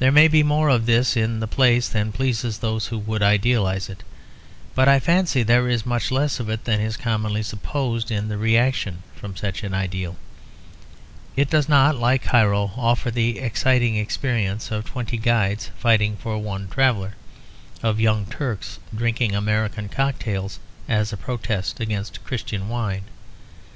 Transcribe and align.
There 0.00 0.10
may 0.10 0.26
be 0.26 0.42
more 0.42 0.68
of 0.68 0.86
this 0.86 1.16
in 1.16 1.38
the 1.38 1.46
place 1.46 1.88
than 1.88 2.10
pleases 2.10 2.58
those 2.58 2.88
who 2.88 2.98
would 2.98 3.22
idealise 3.22 3.88
it. 3.88 4.02
But 4.74 4.88
I 4.88 4.98
fancy 4.98 5.44
there 5.44 5.68
is 5.68 5.86
much 5.86 6.10
less 6.10 6.40
of 6.40 6.48
it 6.48 6.64
than 6.64 6.80
is 6.80 6.96
commonly 6.96 7.44
supposed 7.44 8.10
in 8.10 8.26
the 8.26 8.36
reaction 8.36 9.04
from 9.14 9.36
such 9.36 9.62
an 9.62 9.72
ideal. 9.72 10.16
It 11.36 11.48
does 11.48 11.68
not, 11.68 11.94
like 11.94 12.24
Cairo, 12.24 12.72
offer 12.76 13.12
the 13.12 13.38
exciting 13.38 13.94
experience 13.94 14.72
of 14.72 14.84
twenty 14.84 15.16
guides 15.16 15.70
fighting 15.78 16.16
for 16.16 16.36
one 16.38 16.66
traveller; 16.66 17.14
of 17.84 18.00
young 18.00 18.26
Turks 18.26 18.80
drinking 18.92 19.32
American 19.32 19.88
cocktails 19.88 20.58
as 20.88 21.12
a 21.12 21.16
protest 21.16 21.78
against 21.78 22.24
Christian 22.24 22.68
wine. 22.68 23.04